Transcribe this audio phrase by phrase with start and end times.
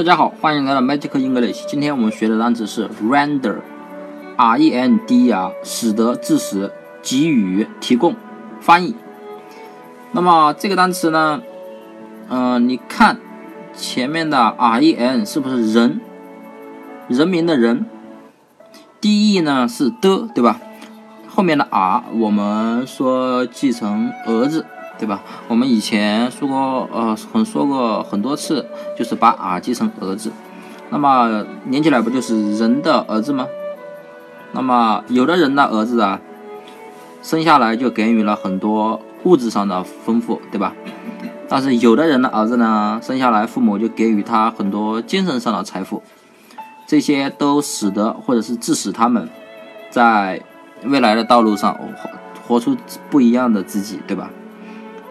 [0.00, 1.66] 大家好，欢迎来到 Magic English。
[1.66, 3.62] 今天我们学的单词是 render，R-E-N-D-E-R，
[5.62, 8.16] 使得、致使、给予、提供、
[8.62, 8.94] 翻译。
[10.12, 11.42] 那么这个单词呢，
[12.30, 13.18] 嗯，你看
[13.74, 16.00] 前面的 R-E-N 是不是人？
[17.06, 17.84] 人民的人。
[19.02, 20.58] D-E 呢是的，对吧？
[21.28, 24.64] 后面的 R 我们说记成儿子。
[25.00, 25.22] 对吧？
[25.48, 28.66] 我们以前说过，呃，很说过很多次，
[28.98, 30.30] 就是把 R 记成儿子，
[30.90, 33.46] 那么连起来不就是人的儿子吗？
[34.52, 36.20] 那么有的人的儿子啊，
[37.22, 40.74] 生下来就给予了很多物质上的丰富，对吧？
[41.48, 46.02] 但是有的人的儿子呢，生下来父母就给予他很多精神上的财富，
[46.86, 49.28] 这些都使得或者是致使他们
[49.90, 50.42] 在
[50.84, 52.10] 未来的道路上活
[52.46, 52.76] 活出
[53.08, 54.30] 不一样的自己，对吧？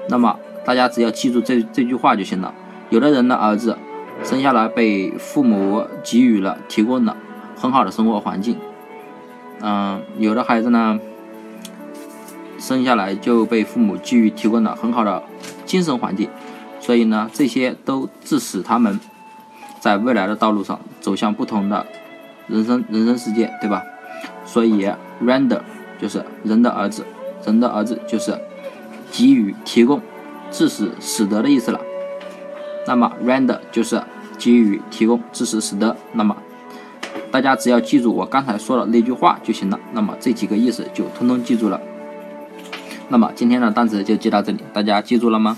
[0.09, 2.53] 那么大家只要记住这这句话就行了。
[2.89, 3.77] 有的人的儿子
[4.23, 7.15] 生下来被父母给予了、提供了
[7.55, 8.57] 很好的生活环境，
[9.61, 10.99] 嗯，有的孩子呢
[12.57, 15.21] 生下来就被父母给予、提供了很好的
[15.65, 16.27] 精神环境，
[16.79, 18.99] 所以呢，这些都致使他们
[19.79, 21.85] 在未来的道路上走向不同的
[22.47, 23.83] 人生人生世界，对吧？
[24.45, 24.89] 所以
[25.23, 25.61] ，render
[26.01, 27.05] 就是人的儿子，
[27.45, 28.35] 人的儿子就是。
[29.19, 30.01] 给予、提供、
[30.49, 31.81] 致使、使得的意思了。
[32.87, 34.01] 那么，render 就是
[34.37, 35.93] 给予、提供、致使、使得。
[36.13, 36.37] 那么，
[37.29, 39.77] 大家只要记住我刚才说的那句话就行了。
[39.91, 41.81] 那么这几个意思就通通记住了。
[43.09, 45.57] 那么今天的单词就记到这里，大家记住了吗？